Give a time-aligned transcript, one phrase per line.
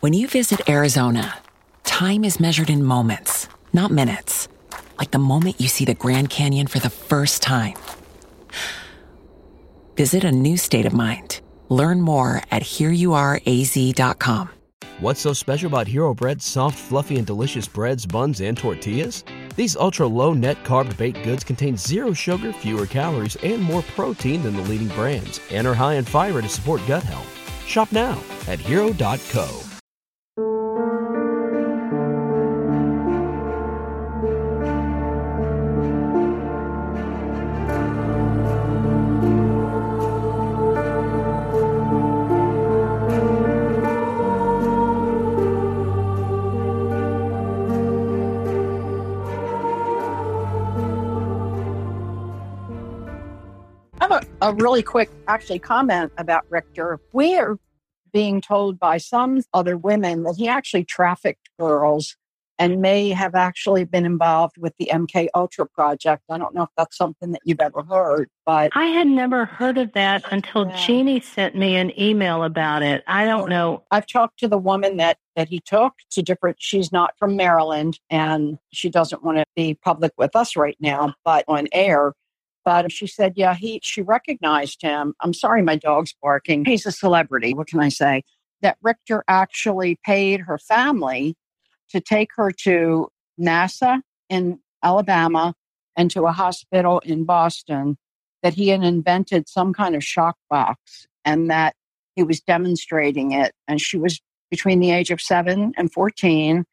[0.00, 1.38] When you visit Arizona,
[1.82, 4.46] time is measured in moments, not minutes.
[4.96, 7.74] Like the moment you see the Grand Canyon for the first time.
[9.96, 11.40] Visit a new state of mind.
[11.68, 14.50] Learn more at hereyouareaz.com.
[15.00, 19.24] What's so special about Hero Bread's soft, fluffy, and delicious breads, buns, and tortillas?
[19.56, 24.44] These ultra low net carb baked goods contain zero sugar, fewer calories, and more protein
[24.44, 27.26] than the leading brands, and are high in fiber to support gut health.
[27.66, 29.67] Shop now at hero.co.
[54.08, 56.98] have a, a really quick, actually, comment about Richter.
[57.12, 57.58] We are
[58.12, 62.16] being told by some other women that he actually trafficked girls
[62.60, 66.24] and may have actually been involved with the MK Ultra project.
[66.28, 69.78] I don't know if that's something that you've ever heard, but I had never heard
[69.78, 70.76] of that until Yeah.
[70.76, 73.04] Jeannie sent me an email about it.
[73.06, 73.84] I don't know.
[73.92, 76.56] I've talked to the woman that that he took to different.
[76.58, 81.14] She's not from Maryland, and she doesn't want to be public with us right now,
[81.24, 82.12] but on air.
[82.64, 85.14] But she said, yeah, he she recognized him.
[85.20, 86.64] I'm sorry, my dog's barking.
[86.64, 87.54] He's a celebrity.
[87.54, 88.22] What can I say?
[88.60, 91.36] That Richter actually paid her family
[91.90, 93.08] to take her to
[93.40, 95.54] NASA in Alabama
[95.96, 97.96] and to a hospital in Boston.
[98.42, 101.74] That he had invented some kind of shock box, and that
[102.14, 104.20] he was demonstrating it, and she was
[104.50, 106.64] between the age of seven and 14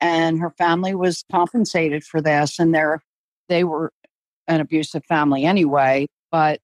[0.00, 3.02] and her family was compensated for this and they're
[3.48, 3.92] they were
[4.50, 6.60] an abusive family anyway but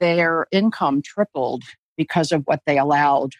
[0.00, 1.62] their income tripled
[1.96, 3.32] because of what they allowed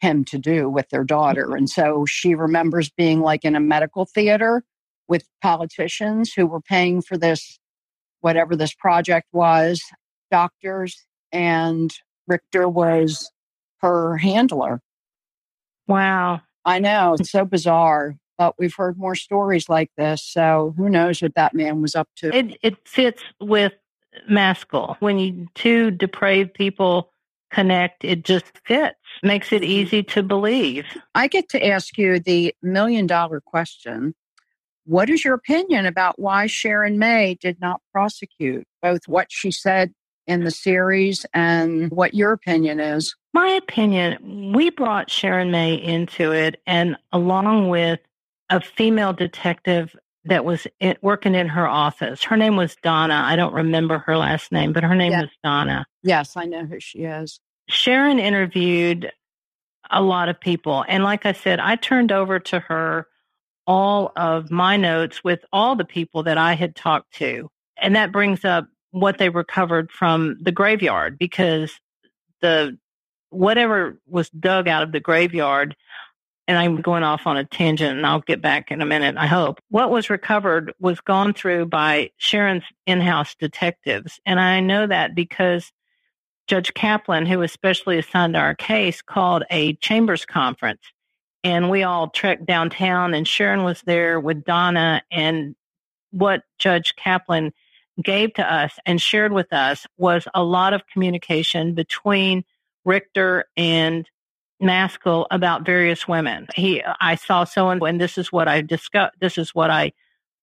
[0.00, 1.44] him to do with their daughter.
[1.44, 1.56] Mm-hmm.
[1.56, 4.64] And so she remembers being like in a medical theater
[5.08, 7.58] with politicians who were paying for this
[8.20, 9.82] whatever this project was
[10.30, 11.92] doctors and
[12.26, 13.30] richter was
[13.80, 14.80] her handler.
[15.86, 16.42] Wow.
[16.64, 20.24] I know it's so bizarre, but we've heard more stories like this.
[20.24, 22.34] So who knows what that man was up to?
[22.34, 23.74] It it fits with
[24.30, 24.96] Maskell.
[25.00, 27.12] When you two depraved people
[27.52, 28.96] connect, it just fits.
[29.22, 29.72] Makes it mm-hmm.
[29.72, 30.86] easy to believe.
[31.14, 34.14] I get to ask you the million dollar question.
[34.86, 39.92] What is your opinion about why Sharon May did not prosecute both what she said
[40.26, 43.14] in the series and what your opinion is?
[43.34, 48.00] My opinion, we brought Sharon May into it, and along with
[48.50, 52.22] a female detective that was in, working in her office.
[52.24, 53.22] Her name was Donna.
[53.24, 55.22] I don't remember her last name, but her name Yeah.
[55.22, 55.86] was Donna.
[56.02, 57.40] Yes, I know who she is.
[57.68, 59.10] Sharon interviewed
[59.90, 60.84] a lot of people.
[60.88, 63.06] And like I said, I turned over to her
[63.66, 67.48] all of my notes with all the people that I had talked to.
[67.80, 71.72] And that brings up what they recovered from the graveyard because
[72.40, 72.76] the
[73.30, 75.76] whatever was dug out of the graveyard
[76.50, 79.28] and I'm going off on a tangent and I'll get back in a minute, I
[79.28, 79.60] hope.
[79.68, 84.18] What was recovered was gone through by Sharon's in-house detectives.
[84.26, 85.70] And I know that because
[86.48, 90.80] Judge Caplan, who was specially assigned to our case, called a chambers conference.
[91.44, 95.02] And we all trekked downtown, and Sharon was there with Donna.
[95.12, 95.54] And
[96.10, 97.52] what Judge Caplan
[98.02, 102.42] gave to us and shared with us was a lot of communication between
[102.84, 104.10] Richter and
[104.60, 106.46] Maskell about various women.
[106.54, 109.14] He, I saw so and and this is what I discussed.
[109.20, 109.92] This is what I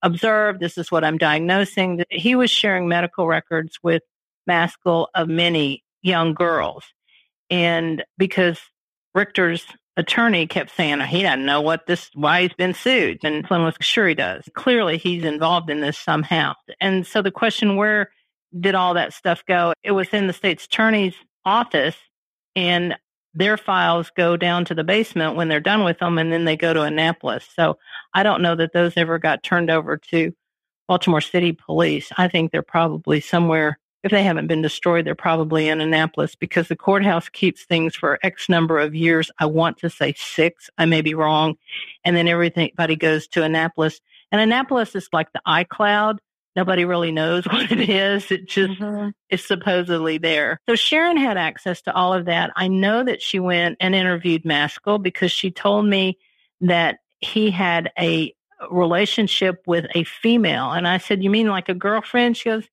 [0.01, 0.59] observed.
[0.59, 2.03] This is what I'm diagnosing.
[2.09, 4.03] He was sharing medical records with
[4.45, 6.83] Maskell of many young girls.
[7.49, 8.59] And because
[9.13, 9.65] Richter's
[9.97, 13.19] attorney kept saying he doesn't know what this why he's been sued.
[13.23, 14.47] And Flynn was sure he does.
[14.53, 16.53] Clearly he's involved in this somehow.
[16.79, 18.11] And so the question where
[18.57, 19.73] did all that stuff go?
[19.83, 21.97] It was in the state's attorney's office
[22.55, 22.95] and
[23.37, 26.57] their files go down to the basement when they're done with them and then they
[26.57, 27.47] go to Annapolis.
[27.55, 27.77] So
[28.13, 30.33] I don't know that those ever got turned over to
[30.87, 32.11] Baltimore City Police.
[32.17, 36.67] I think they're probably somewhere if they haven't been destroyed, they're probably in Annapolis because
[36.67, 39.31] the courthouse keeps things for X number of years.
[39.39, 40.69] I want to say six.
[40.77, 41.55] I may be wrong.
[42.05, 43.99] And then everybody goes to Annapolis.
[44.31, 46.19] And Annapolis is like the iCloud.
[46.57, 48.31] Nobody really knows what it is.
[48.31, 49.13] It just Mhm.
[49.29, 50.59] is supposedly there.
[50.67, 52.51] So Sharon had access to all of that.
[52.57, 56.17] I know that she went and interviewed Maskell because she told me
[56.61, 58.33] that he had a
[58.71, 60.71] relationship with a female.
[60.71, 62.35] And I said, You mean like a girlfriend?
[62.35, 62.63] She goes,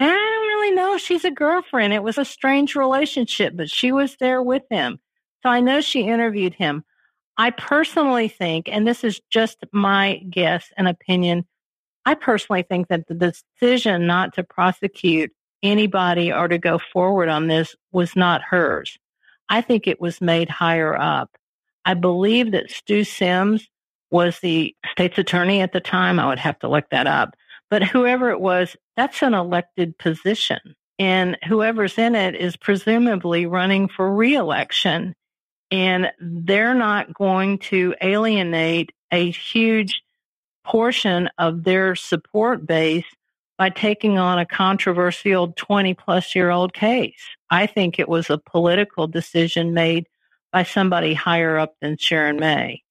[0.00, 0.14] I don't
[0.48, 0.98] really know.
[0.98, 1.92] She's a girlfriend.
[1.94, 4.98] It was a strange relationship, but she was there with him.
[5.42, 6.84] So I know she interviewed him.
[7.38, 11.46] I personally think, and this is just my guess and opinion,
[12.06, 13.14] I personally think that the
[13.60, 18.98] decision not to prosecute anybody or to go forward on this was not hers.
[19.48, 21.30] I think it was made higher up.
[21.84, 23.68] I believe that Stu Simms
[24.10, 26.18] was the state's attorney at the time.
[26.18, 27.34] I would have to look that up.
[27.70, 30.58] But whoever it was, that's an elected position.
[30.98, 35.14] And whoever's in it is presumably running for reelection.
[35.70, 40.02] And they're not going to alienate a huge
[40.64, 43.04] portion of their support base
[43.56, 47.22] by taking on a controversial 20 plus year old case.
[47.50, 50.08] I think it was a political decision made
[50.52, 52.82] by somebody higher up than Sharon May.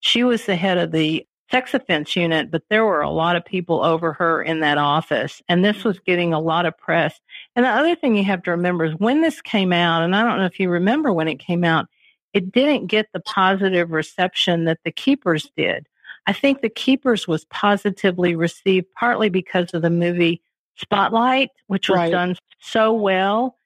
[0.00, 3.44] She was the head of the sex offense unit, but there were a lot of
[3.44, 5.42] people over her in that office.
[5.48, 7.20] And this was getting a lot of press.
[7.54, 10.24] And the other thing you have to remember is when this came out, and I
[10.24, 11.86] don't know if you remember when it came out,
[12.32, 15.86] it didn't get the positive reception that the keepers did.
[16.26, 20.40] I think The Keepers was positively received partly because of the movie
[20.76, 22.10] Spotlight, which was right.
[22.10, 23.58] done so well,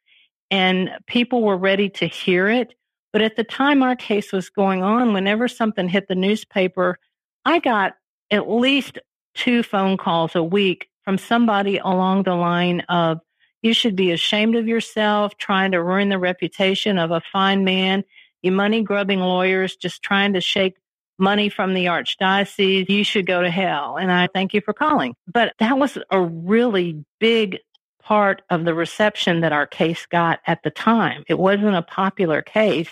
[0.51, 2.75] and people were ready to hear it.
[3.13, 6.99] But at the time our case was going on, whenever something hit the newspaper,
[7.47, 7.95] I got
[8.31, 8.99] at least
[9.35, 13.21] two phone calls a week from somebody along the line of,
[13.63, 18.05] you should be ashamed of yourself trying to ruin the reputation of a fine man.
[18.43, 20.77] You money grubbing lawyers just trying to shake
[21.19, 23.97] money from the archdiocese, you should go to hell.
[23.97, 25.15] And I thank you for calling.
[25.27, 27.59] But that was a really big
[28.01, 31.25] part of the reception that our case got at the time.
[31.29, 32.89] It wasn't a popular case.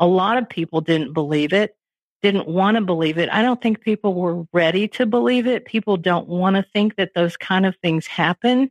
[0.00, 1.76] A lot of people didn't believe it,
[2.22, 3.28] didn't want to believe it.
[3.30, 5.64] I don't think people were ready to believe it.
[5.64, 8.70] People don't want to think that those kind of things happen.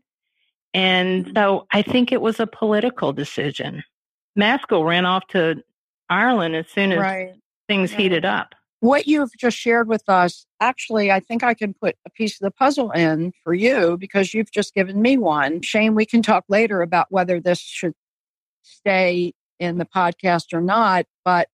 [0.74, 3.84] And so I think it was a political decision.
[4.36, 5.64] Maskell ran off to
[6.10, 7.34] Ireland as soon as right.
[7.68, 8.02] things right.
[8.02, 12.10] heated up what you've just shared with us, actually, I think I can put a
[12.12, 15.62] piece of the puzzle in for you because you've just given me one.
[15.62, 17.94] Shane, we can talk later about whether this should
[18.62, 21.06] stay in the podcast or not.
[21.26, 21.50] But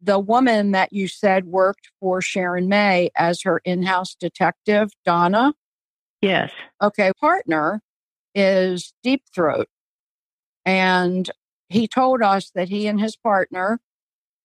[0.00, 5.54] the woman that you said worked for Sharon May as her in house detective, Donna.
[6.20, 6.50] Yes.
[6.82, 7.12] Okay.
[7.18, 7.80] Partner
[8.34, 9.68] is Deep Throat.
[10.64, 11.30] And
[11.68, 13.80] he told us that he and his partner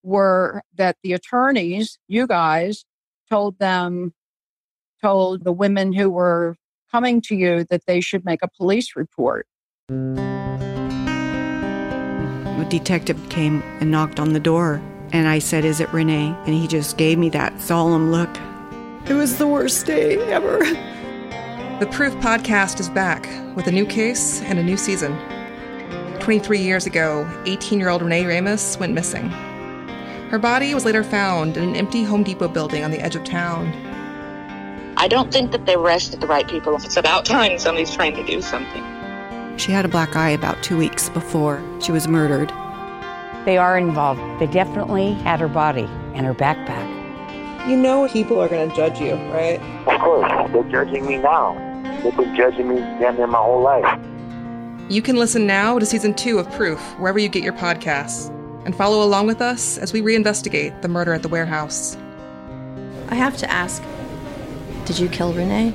[0.04, 2.86] were that the attorneys, you guys,
[3.30, 4.14] told them,
[5.02, 6.56] told the women who were
[6.92, 9.48] coming to you that they should make a police report.
[12.64, 16.36] A detective came and knocked on the door, and I said, Is it Renee?
[16.46, 18.30] And he just gave me that solemn look.
[19.10, 20.60] It was the worst day ever.
[21.80, 25.18] The Proof podcast is back with a new case and a new season.
[26.20, 29.34] 23 years ago, 18 year old Renee Ramos went missing.
[30.34, 33.24] Her body was later found in an empty Home Depot building on the edge of
[33.24, 33.68] town.
[34.98, 36.76] I don't think that they arrested the right people.
[36.78, 38.84] It's about time somebody's trying to do something.
[39.60, 42.50] She had a black eye about two weeks before she was murdered.
[43.46, 44.22] They are involved.
[44.42, 47.70] They definitely had her body and her backpack.
[47.70, 49.62] You know people are going to judge you, right?
[49.86, 50.52] Of course.
[50.52, 51.54] They're judging me now.
[52.02, 54.00] They've been judging me damn near my whole life.
[54.90, 58.34] You can listen now to season two of Proof, wherever you get your podcasts
[58.66, 61.96] and follow along with us as we reinvestigate the murder at the warehouse.
[63.10, 63.84] I have to ask
[64.86, 65.74] Did you kill Renee?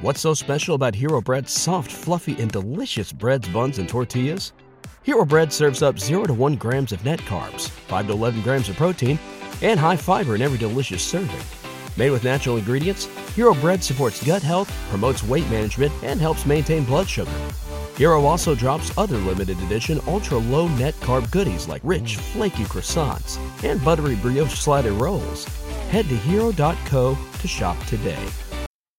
[0.00, 4.52] What's so special about Hero Bread's soft, fluffy, and delicious breads, buns, and tortillas?
[5.02, 8.68] Hero Bread serves up 0 to 1 grams of net carbs, 5 to 11 grams
[8.68, 9.18] of protein,
[9.60, 11.40] and high fiber in every delicious serving.
[11.96, 16.84] Made with natural ingredients, Hero Bread supports gut health, promotes weight management, and helps maintain
[16.84, 17.32] blood sugar.
[17.98, 23.38] Hero also drops other limited edition ultra low net carb goodies like rich, flaky croissants
[23.64, 25.44] and buttery brioche slider rolls.
[25.90, 28.24] Head to hero.co to shop today.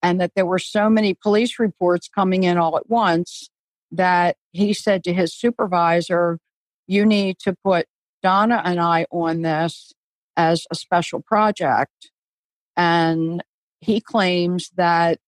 [0.04, 3.50] And that there were so many police reports coming in all at once
[3.94, 6.38] that he said to his supervisor,
[6.86, 7.86] You need to put
[8.22, 9.94] Donna and I on this
[10.36, 12.12] as a special project.
[12.76, 13.42] And
[13.80, 15.20] he claims that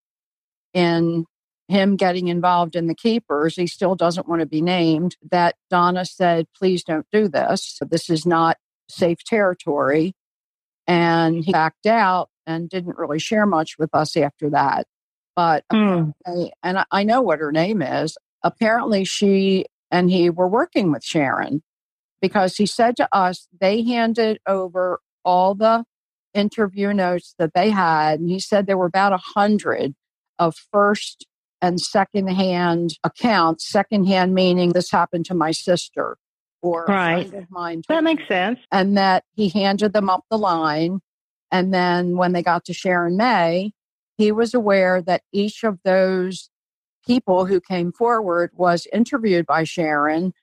[0.73, 1.25] in
[1.71, 6.05] him getting involved in the keepers, he still doesn't want to be named, that Donna
[6.05, 7.79] said, please don't do this.
[7.89, 8.57] This is not
[8.89, 10.13] safe territory.
[10.85, 14.85] And he backed out and didn't really share much with us after that.
[15.35, 16.13] But, mm.
[16.61, 18.17] and I know what her name is.
[18.43, 21.63] Apparently, she and he were working with Sharon
[22.21, 25.85] because he said to us they handed over all the
[26.33, 28.19] interview notes that they had.
[28.19, 29.93] And he said there were about a hundred
[30.37, 31.27] of first
[31.61, 33.69] and secondhand accounts.
[33.69, 36.17] Secondhand meaning this happened to my sister.
[36.61, 37.25] or right.
[37.25, 37.81] a friend of mine.
[37.89, 38.59] That makes sense.
[38.71, 40.99] And that he handed them up the line.
[41.51, 43.73] And then when they got to Sharon May,
[44.17, 46.49] he was aware that each of those
[47.05, 50.33] people who came forward was interviewed by Sharon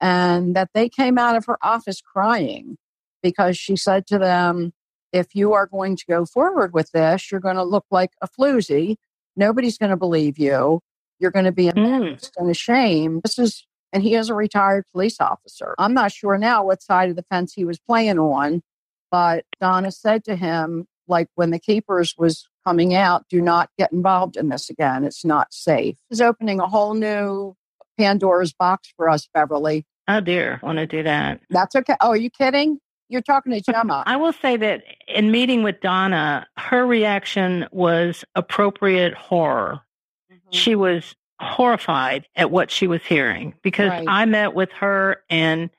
[0.00, 2.76] and that they came out of her office crying
[3.22, 4.72] because she said to them,
[5.12, 8.28] if you are going to go forward with this, you're going to look like a
[8.28, 8.96] floozy.
[9.38, 10.80] Nobody's going to believe you.
[11.20, 12.42] You're going to be embarrassed mm.
[12.42, 13.22] and ashamed.
[13.22, 15.74] This is, and he is a retired police officer.
[15.78, 18.62] I'm not sure now what side of the fence he was playing on,
[19.10, 23.92] but Donna said to him, like when the keepers was coming out, do not get
[23.92, 25.04] involved in this again.
[25.04, 25.96] It's not safe.
[26.10, 27.54] It's opening a whole new
[27.96, 29.86] Pandora's box for us, Beverly.
[30.06, 31.40] Oh dear, want to do that.
[31.50, 31.96] That's okay.
[32.00, 32.78] Oh, are you kidding?
[33.08, 34.02] You're talking to Gemma.
[34.06, 39.80] I will say that in meeting with Donna, her reaction was appropriate horror.
[40.30, 40.50] Mm-hmm.
[40.50, 44.04] She was horrified at what she was hearing because right.
[44.08, 45.70] I met with her and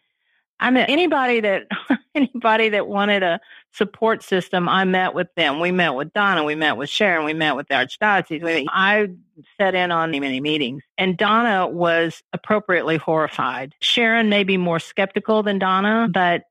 [0.59, 1.67] I met anybody that
[2.15, 3.39] anybody that wanted a
[3.71, 4.67] support system.
[4.67, 5.59] I met with them.
[5.59, 6.43] We met with Donna.
[6.43, 7.25] We met with Sharon.
[7.25, 8.65] We met with the archdiocese.
[8.69, 9.09] I
[9.57, 13.73] sat in on many meetings, and Donna was appropriately horrified.
[13.79, 16.43] Sharon may be more skeptical than Donna, but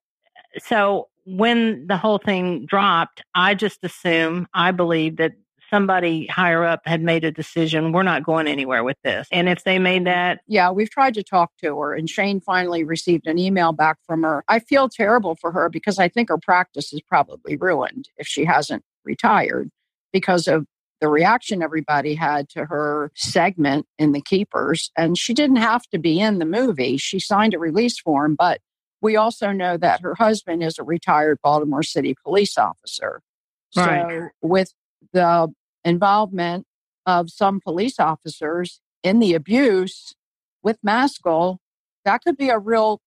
[0.62, 5.32] so when the whole thing dropped, I just assume I believe that
[5.70, 9.28] somebody higher up had made a decision we're not going anywhere with this.
[9.30, 12.84] And if they made that yeah we've tried to talk to her and shane finally
[12.84, 14.44] received an email back from her.
[14.48, 18.44] I feel terrible for her because i think her practice is probably ruined if she
[18.44, 19.70] hasn't retired
[20.12, 20.66] because of
[21.00, 24.90] the reaction everybody had to her segment in the keepers.
[24.96, 26.96] And she didn't have to be in the movie.
[26.96, 28.60] She signed a release form but
[29.00, 33.22] we also know that her husband is a retired Baltimore City police officer.
[33.76, 34.08] Right.
[34.08, 34.72] So, with
[35.12, 35.52] the
[35.84, 36.66] involvement
[37.06, 40.14] of some police officers in the abuse
[40.62, 41.60] with Maskell,
[42.04, 43.00] that could be a real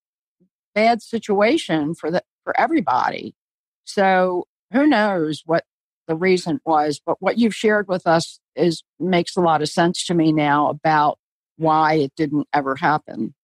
[0.74, 3.34] bad situation for the for everybody.
[3.84, 5.64] So, who knows what
[6.08, 10.04] the reason was, but what you've shared with us is makes a lot of sense
[10.06, 11.18] to me now about
[11.56, 13.34] why it didn't ever happen.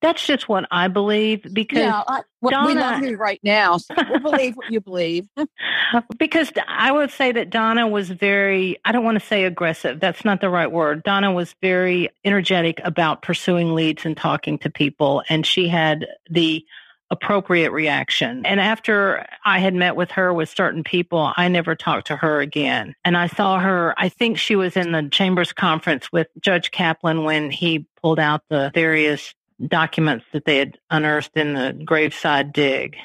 [0.00, 3.78] That's just what I believe because yeah, I, Donna, we love you right now.
[3.78, 5.28] So we'll believe what you believe.
[6.18, 10.00] because I would say that Donna was very, I don't want to say aggressive.
[10.00, 11.02] That's not the right word.
[11.02, 15.22] Donna was very energetic about pursuing leads and talking to people.
[15.28, 16.64] And she had the
[17.10, 18.44] appropriate reaction.
[18.44, 22.40] And after I had met with her with certain people, I never talked to her
[22.40, 22.94] again.
[23.04, 27.24] And I saw her, I think she was in the Chambers conference with Judge Caplan
[27.24, 29.34] when he pulled out the various
[29.66, 32.96] documents that they had unearthed in the graveside dig.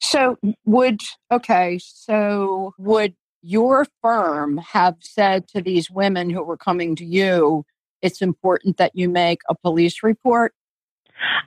[0.00, 6.96] So, would, okay, so would your firm have said to these women who were coming
[6.96, 7.64] to you,
[8.02, 10.52] it's important that you make a police report?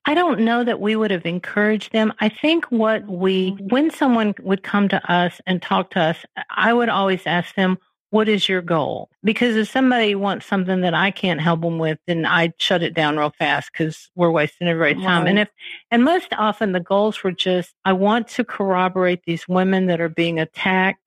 [0.06, 2.14] I don't know that we would have encouraged them.
[2.20, 6.18] I think what we, when someone would come to us and talk to us,
[6.50, 7.78] I would always ask them,
[8.10, 9.10] what is your goal?
[9.24, 12.94] Because if somebody wants something that I can't help them with, then I shut it
[12.94, 15.24] down real fast because we're wasting everybody's time.
[15.24, 15.30] Right.
[15.30, 15.50] And if,
[15.92, 20.10] and most often the goals were just, I want to corroborate these women that are
[20.10, 21.02] being attacked.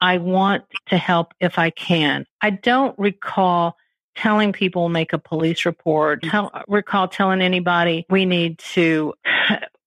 [0.00, 2.26] I want to help if I can.
[2.42, 3.76] I don't recall
[4.14, 6.22] telling people make a police report.
[6.22, 6.30] Mm.
[6.30, 9.14] Tell, recall telling anybody we need to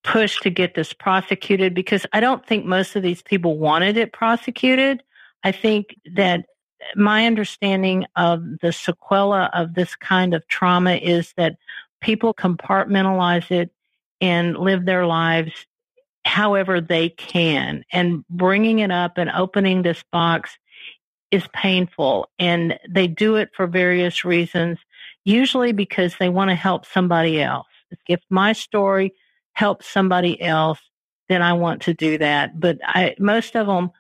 [0.04, 4.14] push to get this prosecuted because I don't think most of these people wanted it
[4.14, 5.04] prosecuted.
[5.44, 6.46] I think that
[6.96, 11.58] my understanding of the sequela of this kind of trauma is that
[12.02, 13.72] people compartmentalize it
[14.20, 15.52] and live their lives
[16.26, 17.84] however they can.
[17.92, 20.58] And bringing it up and opening this box
[21.32, 22.30] is painful.
[22.40, 24.80] And they do it for various reasons,
[25.24, 27.68] usually because they want to help somebody else.
[28.08, 29.14] If my story
[29.54, 30.80] helps somebody else,
[31.30, 32.60] then I want to do that.
[32.60, 33.92] But I, most of them,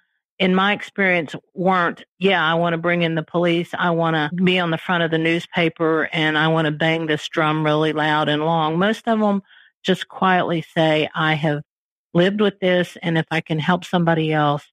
[0.41, 3.69] in my experience, weren't, yeah, I want to bring in the police.
[3.77, 7.05] I want to be on the front of the newspaper and I want to bang
[7.05, 8.79] this drum really loud and long.
[8.79, 9.43] Most of them
[9.83, 11.61] just quietly say, I have
[12.15, 12.97] lived with this.
[13.03, 14.63] And if I can help somebody else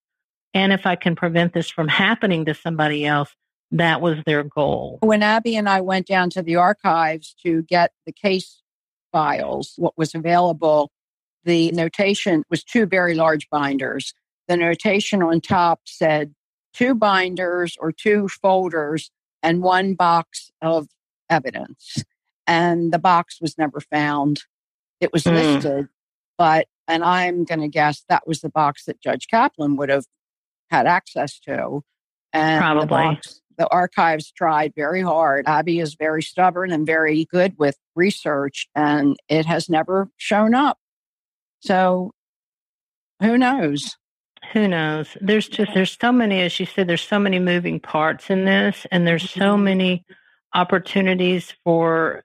[0.55, 3.29] and if I can prevent this from happening to somebody else,
[3.71, 4.97] that was their goal.
[5.03, 8.63] When Abby and I went down to the archives to get the case
[9.13, 10.91] files, what was available,
[11.45, 14.15] the notation was two very large binders
[14.49, 16.35] the notation on top said
[16.73, 19.11] two binders or two folders
[19.43, 20.88] and one box of
[21.31, 22.02] evidence.
[22.47, 24.43] And the box was never found.
[25.00, 25.33] It was mm.
[25.33, 25.88] listed,
[26.37, 30.07] but, and I'm going to guess that was the box that Judge Caplan would have
[30.71, 31.83] had access to.
[32.33, 32.83] And Probably.
[32.83, 35.47] The, box, the archives tried very hard.
[35.47, 40.78] Abby is very stubborn and very good with research, and it has never shown up.
[41.61, 42.12] So
[43.21, 43.97] who knows?
[44.52, 45.16] Who knows?
[45.21, 48.87] There's just there's so many, as you said, there's so many moving parts in this,
[48.90, 49.62] and there's so Mhm.
[49.62, 50.04] many
[50.54, 52.25] opportunities for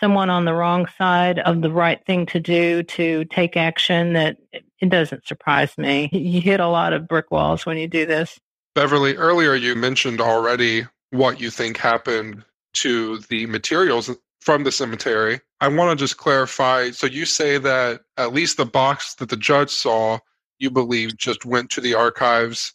[0.00, 4.36] someone on the wrong side of the right thing to do to take action that
[4.52, 6.10] it it doesn't surprise me.
[6.12, 8.38] You hit a lot of brick walls when you do this.
[8.74, 12.44] Beverly, earlier you mentioned already what you think happened
[12.74, 15.40] to the materials from the cemetery.
[15.60, 16.90] I want to just clarify.
[16.90, 20.18] So you say that at least the box that the judge saw,
[20.58, 22.74] you believe just went to the archives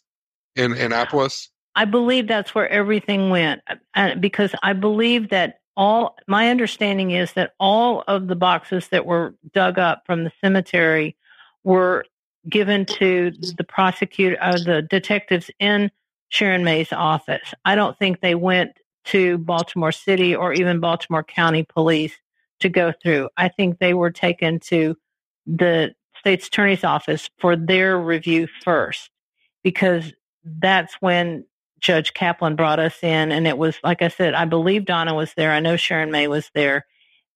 [0.56, 1.50] in Annapolis?
[1.74, 3.62] I believe that's where everything went
[3.94, 9.06] uh, because I believe that all my understanding is that all of the boxes that
[9.06, 11.16] were dug up from the cemetery
[11.64, 12.04] were
[12.48, 15.90] given to the prosecutor, uh, the detectives in
[16.28, 17.54] Sharon May's office.
[17.64, 18.72] I don't think they went
[19.06, 22.14] to Baltimore City or even Baltimore County Police
[22.60, 23.28] to go through.
[23.36, 24.96] I think they were taken to
[25.46, 29.10] the state's attorney's office for their review first
[29.62, 30.12] because
[30.44, 31.44] that's when
[31.80, 33.32] Judge Caplan brought us in.
[33.32, 35.52] And it was, like I said, I believe Donna was there.
[35.52, 36.86] I know Sharon May was there.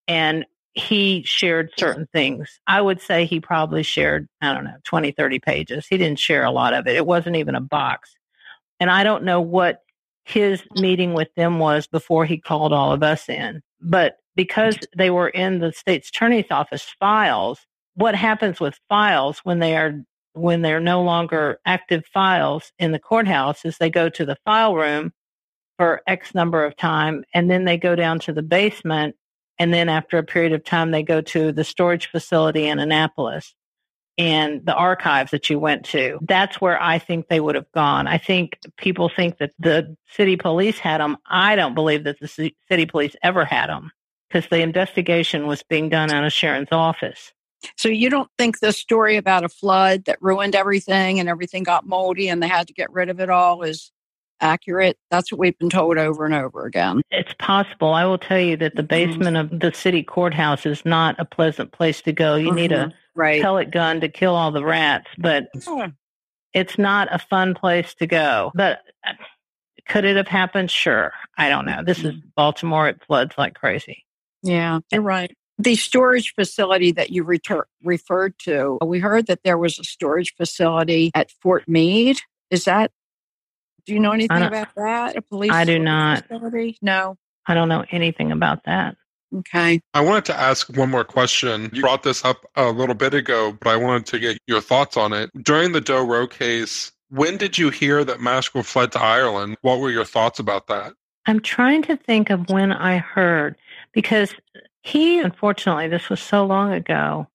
[0.06, 2.60] And he shared certain things.
[2.66, 5.86] I would say he probably shared, I don't know, 20, 30 pages.
[5.86, 6.96] He didn't share a lot of it.
[6.96, 8.14] It wasn't even a box.
[8.80, 9.82] And I don't know what
[10.24, 13.62] his meeting with them was before he called all of us in.
[13.80, 17.60] But because they were in the state's attorney's office files,
[17.94, 22.98] what happens with files when they are when they're no longer active files in the
[22.98, 25.12] courthouse is they go to the file room
[25.78, 29.14] for X number of time and then they go down to the basement
[29.58, 33.54] and then after a period of time they go to the storage facility in Annapolis
[34.16, 36.18] and the archives that you went to.
[36.22, 38.06] That's where I think they would have gone.
[38.06, 41.16] I think people think that the city police had them.
[41.26, 43.90] I don't believe that the city police ever had them
[44.28, 47.32] because the investigation was being done out of Sharon's office.
[47.76, 51.86] So you don't think the story about a flood that ruined everything and everything got
[51.86, 53.90] moldy and they had to get rid of it all is
[54.40, 54.98] accurate?
[55.10, 57.02] That's what we've been told over and over again.
[57.10, 57.92] It's possible.
[57.94, 61.72] I will tell you that the basement of the city courthouse is not a pleasant
[61.72, 62.34] place to go.
[62.36, 62.92] You need a Mhm.
[63.14, 63.40] right.
[63.42, 65.48] pellet gun to kill all the rats, but
[66.52, 68.52] it's not a fun place to go.
[68.54, 69.12] But uh,
[69.88, 70.70] could it have happened?
[70.70, 71.12] Sure.
[71.38, 71.82] I don't know.
[71.84, 72.88] This is Baltimore.
[72.88, 74.04] It floods like crazy.
[74.42, 75.34] Yeah, you're right.
[75.58, 80.34] The storage facility that you retur- referred to, we heard that there was a storage
[80.36, 82.18] facility at Fort Meade.
[82.50, 82.90] Is that,
[83.86, 85.16] do you know anything about that?
[85.16, 86.26] A police I do not.
[86.26, 86.76] facility?
[86.82, 87.16] No.
[87.46, 88.96] I don't know anything about that.
[89.36, 89.80] Okay.
[89.92, 91.70] I wanted to ask one more question.
[91.72, 94.96] You brought this up a little bit ago, but I wanted to get your thoughts
[94.96, 95.30] on it.
[95.42, 99.56] During the Doe Roe case, when did you hear that Maskell fled to Ireland?
[99.62, 100.94] What were your thoughts about that?
[101.26, 103.56] I'm trying to think of when I heard
[103.92, 104.34] because
[104.84, 107.26] he, unfortunately, this was so long ago.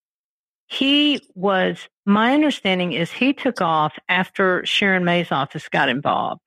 [0.67, 6.41] He was, my understanding is he took off after Sharon May's office got involved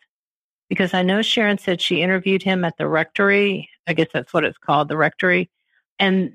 [0.69, 3.69] because I know Sharon said she interviewed him at the rectory.
[3.89, 5.51] I guess that's what it's called, the rectory.
[5.99, 6.35] And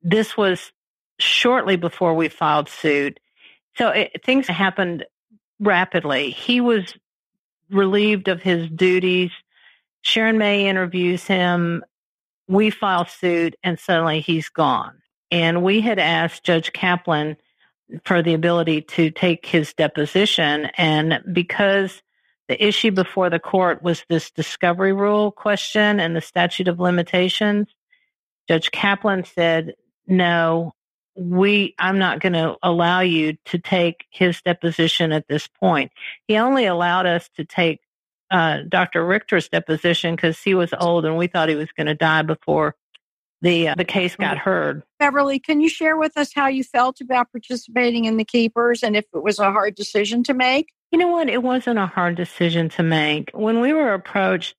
[0.00, 0.70] this was
[1.18, 3.18] shortly before we filed suit.
[3.76, 5.04] So it, things happened
[5.58, 6.30] rapidly.
[6.30, 6.94] He was
[7.68, 9.32] relieved of his duties.
[10.02, 11.82] Sharon May interviews him.
[12.48, 15.00] We file suit, and suddenly he's gone.
[15.30, 17.36] And we had asked Judge Caplan
[18.04, 20.66] for the ability to take his deposition.
[20.76, 22.02] And because
[22.48, 27.68] the issue before the court was this discovery rule question and the statute of limitations,
[28.48, 29.74] Judge Caplan said,
[30.06, 30.72] no,
[31.16, 35.92] we, I'm not going to allow you to take his deposition at this point.
[36.26, 37.80] He only allowed us to take
[38.34, 39.06] uh, Dr.
[39.06, 42.74] Richter's deposition because he was old and we thought he was going to die before
[43.42, 44.82] the uh, the case got heard.
[44.98, 48.96] Beverly, can you share with us how you felt about participating in the Keepers and
[48.96, 50.66] if it was a hard decision to make?
[50.90, 51.28] You know what?
[51.28, 53.30] It wasn't a hard decision to make.
[53.34, 54.56] When we were approached,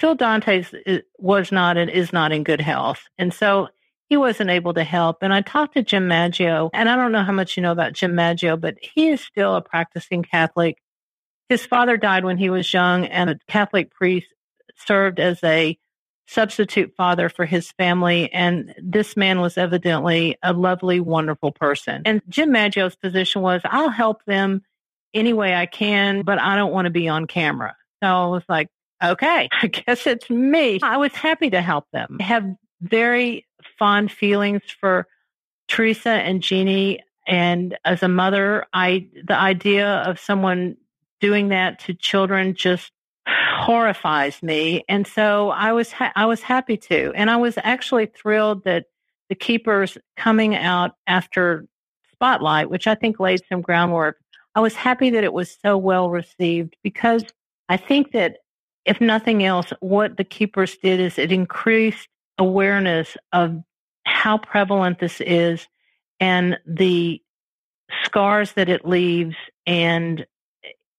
[0.00, 0.72] Phil Dantes
[1.18, 3.68] was not and is not in good health, and so
[4.08, 5.18] he wasn't able to help.
[5.20, 7.92] And I talked to Jim Maggio, and I don't know how much you know about
[7.92, 10.78] Jim Maggio, but he is still a practicing Catholic.
[11.48, 14.26] His father died when he was young, and a Catholic priest
[14.76, 15.78] served as a
[16.28, 18.30] substitute father for his family.
[18.32, 22.02] And this man was evidently a lovely, wonderful person.
[22.04, 24.62] And Jim Maggio's position was, I'll help them
[25.14, 27.74] any way I can, but I don't want to be on camera.
[28.02, 28.68] So I was like,
[29.02, 30.80] okay, I guess it's me.
[30.82, 32.18] I was happy to help them.
[32.20, 32.44] I have
[32.82, 33.46] very
[33.78, 35.06] fond feelings for
[35.66, 37.00] Teresa and Jeannie.
[37.26, 40.76] And as a mother, I, the idea of someone
[41.20, 42.92] doing that to children just
[43.26, 44.84] horrifies me.
[44.88, 47.12] And so I was, ha- I was happy to.
[47.14, 48.86] And I was actually thrilled that
[49.28, 51.66] the keepers coming out after
[52.12, 54.18] spotlight, which I think laid some groundwork.
[54.54, 57.24] I was happy that it was so well received because
[57.68, 58.38] I think that
[58.84, 63.62] if nothing else, what the keepers did is it increased awareness of
[64.04, 65.66] how prevalent this is
[66.20, 67.22] and the
[68.04, 70.26] scars that it leaves and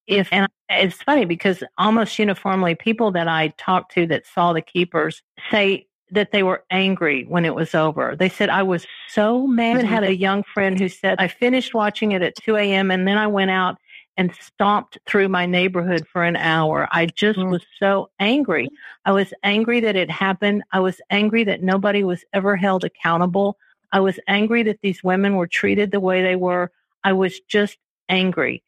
[0.10, 4.62] if and it's funny because almost uniformly people that I talked to that saw the
[4.62, 8.16] keepers say that they were angry when it was over.
[8.16, 9.84] They said, I was so mad.
[9.84, 12.90] I had a young friend who said, I finished watching it at 2 a.m.
[12.90, 13.78] and then I went out
[14.18, 16.90] and stomped through my neighborhood for an hour.
[16.92, 17.52] I just mm.
[17.52, 18.68] was so angry.
[19.06, 20.64] I was angry that it happened.
[20.72, 23.58] I was angry that nobody was ever held accountable.
[23.92, 26.72] I was angry that these women were treated the way they were.
[27.04, 27.78] I was just
[28.10, 28.64] angry.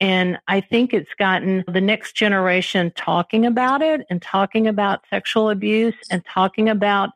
[0.00, 5.48] And I think it's gotten the next generation talking about it and talking about sexual
[5.48, 7.10] abuse and talking about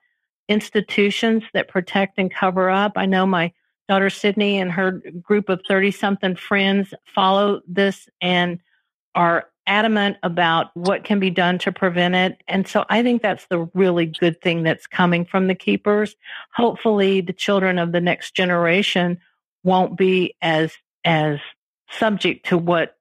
[0.49, 2.93] institutions that protect and cover up.
[2.97, 3.53] I know my
[3.89, 8.59] daughter Sydney and her group of 30 something friends follow this and
[9.15, 12.43] are adamant about what can be done to prevent it.
[12.49, 16.17] And so I think that's the really good thing that's coming from the keepers.
[16.55, 19.19] Hopefully the children of the next generation
[19.63, 20.73] won't be as
[21.05, 21.39] as
[21.91, 22.97] subject to what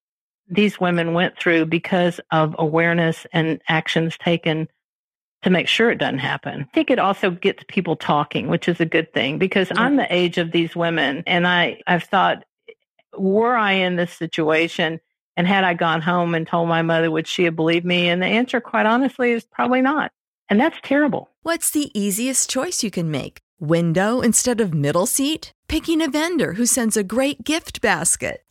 [0.49, 4.67] these women went through because of awareness and actions taken
[5.43, 6.61] to make sure it doesn't happen.
[6.61, 10.13] I think it also gets people talking, which is a good thing because I'm the
[10.13, 12.43] age of these women and I, I've thought,
[13.17, 14.99] were I in this situation
[15.37, 18.09] and had I gone home and told my mother, would she have believed me?
[18.09, 20.11] And the answer, quite honestly, is probably not.
[20.49, 21.29] And that's terrible.
[21.43, 23.39] What's the easiest choice you can make?
[23.59, 25.53] Window instead of middle seat?
[25.67, 28.41] Picking a vendor who sends a great gift basket?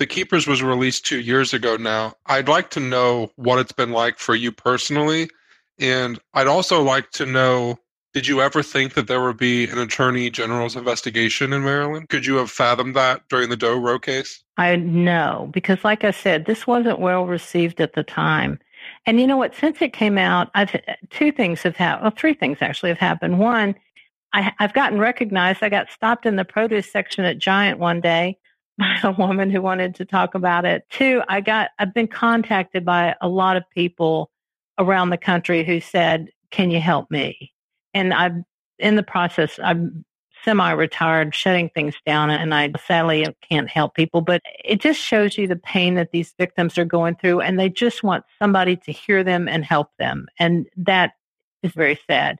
[0.00, 2.14] The Keepers was released two years ago now.
[2.24, 5.28] I'd like to know what it's been like for you personally.
[5.78, 7.78] And I'd also like to know
[8.14, 12.08] did you ever think that there would be an attorney general's investigation in Maryland?
[12.08, 14.42] Could you have fathomed that during the Doe Roe case?
[14.56, 18.58] I know, because like I said, this wasn't well received at the time.
[19.04, 19.54] And you know what?
[19.54, 20.74] Since it came out, I've
[21.10, 22.04] two things have happened.
[22.04, 23.38] Well, three things actually have happened.
[23.38, 23.74] One,
[24.32, 25.62] I, I've gotten recognized.
[25.62, 28.38] I got stopped in the produce section at Giant one day
[29.04, 30.84] a woman who wanted to talk about it.
[30.90, 34.30] Two, I got I've been contacted by a lot of people
[34.78, 37.52] around the country who said, "Can you help me?"
[37.94, 38.44] And I'm
[38.78, 39.58] in the process.
[39.62, 40.04] I'm
[40.42, 44.22] semi-retired, shutting things down, and I sadly can't help people.
[44.22, 47.68] But it just shows you the pain that these victims are going through, and they
[47.68, 51.12] just want somebody to hear them and help them, and that
[51.62, 52.38] is very sad.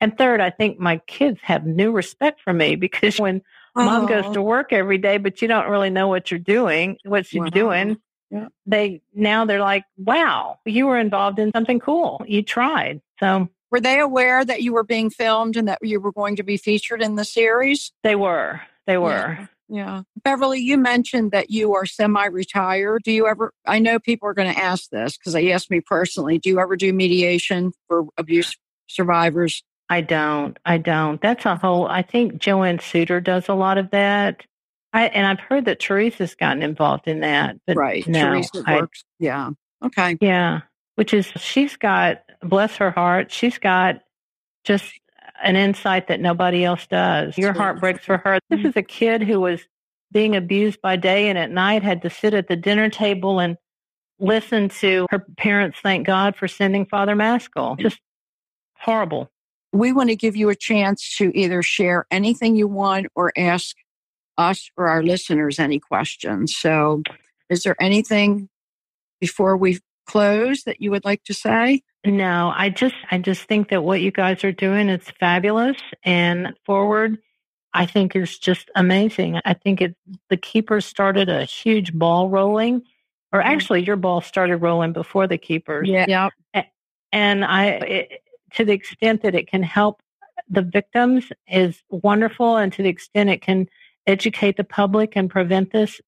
[0.00, 3.42] And third, I think my kids have new respect for me because when
[3.84, 7.26] Mom goes to work every day, but you don't really know what you're doing, what
[7.26, 7.46] she's wow.
[7.46, 7.96] doing.
[8.30, 8.48] Yeah.
[8.66, 12.22] They now they're like, wow, you were involved in something cool.
[12.26, 13.00] You tried.
[13.20, 16.42] So were they aware that you were being filmed and that you were going to
[16.42, 17.92] be featured in the series?
[18.02, 18.60] They were.
[18.86, 19.36] They were.
[19.38, 19.46] Yeah.
[19.70, 20.02] Yeah.
[20.24, 23.02] Beverly, you mentioned that you are semi retired.
[23.02, 25.80] Do you ever, I know people are going to ask this because they asked me
[25.80, 29.62] personally, do you ever do mediation for abuse survivors?
[29.90, 30.58] I don't.
[30.64, 31.20] I don't.
[31.20, 31.86] That's a whole.
[31.86, 34.44] I think Joanne Suder does a lot of that.
[34.92, 37.56] I and I've heard that Teresa's gotten involved in that.
[37.66, 38.06] But right.
[38.06, 39.04] No, Teresa I, works.
[39.18, 39.50] Yeah.
[39.84, 40.16] Okay.
[40.20, 40.60] Yeah.
[40.96, 43.32] Which is she's got bless her heart.
[43.32, 44.00] She's got
[44.64, 44.92] just
[45.42, 47.38] an insight that nobody else does.
[47.38, 48.40] Your heart breaks for her.
[48.50, 48.68] This mm-hmm.
[48.68, 49.60] is a kid who was
[50.10, 53.56] being abused by day and at night had to sit at the dinner table and
[54.18, 57.76] listen to her parents thank God for sending Father Maskell.
[57.76, 58.00] Just
[58.74, 59.30] horrible
[59.72, 63.76] we want to give you a chance to either share anything you want or ask
[64.36, 66.56] us or our listeners any questions.
[66.56, 67.02] So,
[67.50, 68.48] is there anything
[69.20, 71.82] before we close that you would like to say?
[72.06, 76.54] No, I just I just think that what you guys are doing is fabulous and
[76.64, 77.18] forward
[77.74, 79.40] I think is just amazing.
[79.44, 79.96] I think it
[80.30, 82.82] the keepers started a huge ball rolling
[83.32, 83.50] or mm-hmm.
[83.50, 85.88] actually your ball started rolling before the keepers.
[85.88, 86.30] Yeah.
[86.54, 86.66] And,
[87.12, 88.22] And I, it,
[88.54, 90.00] to the extent that it can help
[90.48, 92.56] the victims is wonderful.
[92.56, 93.68] And to the extent it can
[94.06, 96.00] educate the public and prevent this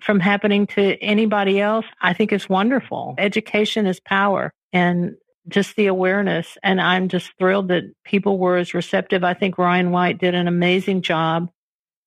[0.00, 3.14] from happening to anybody else, I think it's wonderful.
[3.18, 5.14] Education is power and
[5.48, 6.58] just the awareness.
[6.62, 9.24] And I'm just thrilled that people were as receptive.
[9.24, 11.50] I think Ryan White did an amazing job.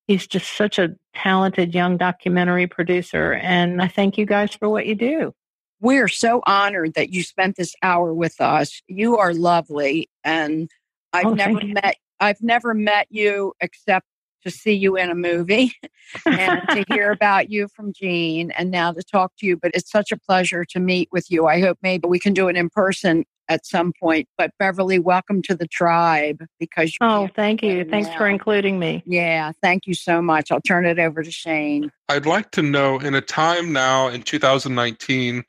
[0.06, 3.34] He's just such a talented young documentary producer.
[3.34, 5.34] And I thank you guys for what you do.
[5.82, 8.80] We're so honored that you spent this hour with us.
[8.86, 10.08] You are lovely.
[10.24, 10.70] And
[11.12, 11.74] I've Oh, never thank you.
[11.74, 14.06] met I've never met you except
[14.44, 15.72] to see you in a movie
[16.26, 19.56] and to hear about you from Jean and now to talk to you.
[19.56, 21.46] But it's such a pleasure to meet with you.
[21.46, 24.28] I hope maybe we can do it in person at some point.
[24.38, 27.84] But Beverly, welcome to the tribe because you Oh, thank you.
[27.84, 29.02] Thanks for including me.
[29.04, 30.52] Yeah, thank you so much.
[30.52, 31.90] I'll turn it over to Shane.
[32.08, 35.42] I'd like to know in a time now in 2019,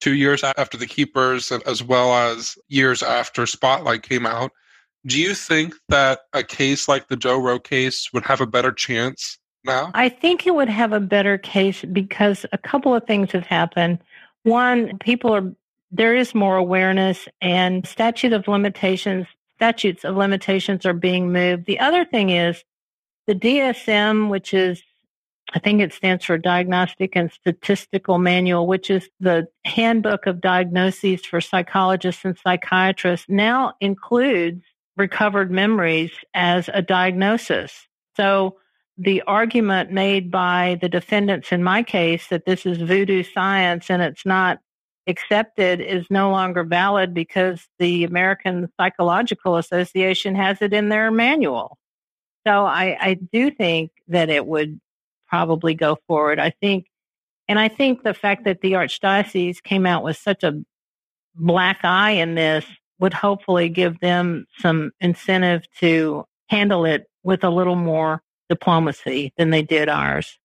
[0.00, 4.52] two years after The Keepers, as well as years after Spotlight came out,
[5.06, 8.72] do you think that a case like the Doe Roe case would have a better
[8.72, 9.90] chance now?
[9.94, 13.98] I think it would have a better case because a couple of things have happened.
[14.42, 15.52] One, people are
[15.90, 21.66] there is more awareness and statute of limitations statutes of limitations are being moved.
[21.66, 22.62] The other thing is
[23.26, 24.82] the DSM, which is
[25.54, 31.24] I think it stands for Diagnostic and Statistical Manual, which is the handbook of diagnoses
[31.24, 34.62] for psychologists and psychiatrists, now includes
[34.96, 37.88] recovered memories as a diagnosis.
[38.16, 38.56] So
[38.98, 44.02] the argument made by the defendants in my case that this is voodoo science and
[44.02, 44.58] it's not
[45.06, 51.78] accepted is no longer valid because the American Psychological Association has it in their manual.
[52.46, 54.80] So I, I do think that it would
[55.28, 56.38] probably go forward.
[56.38, 56.86] I think,
[57.48, 60.60] and I think the fact that the Archdiocese came out with such a
[61.34, 62.64] black eye in this
[62.98, 69.50] would hopefully give them some incentive to handle it with a little more diplomacy than
[69.50, 70.38] they did ours.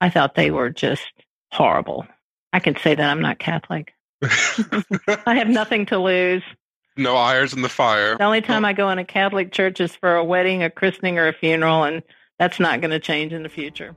[0.00, 1.06] I thought they were just
[1.50, 2.06] horrible.
[2.52, 3.92] I can say that I'm not Catholic.
[4.22, 6.42] I have nothing to lose.
[6.96, 8.16] no irons in the fire.
[8.16, 11.18] The only time I go in a Catholic church is for a wedding, a christening,
[11.18, 12.02] or a funeral, and
[12.38, 13.96] that's not going to change in the future.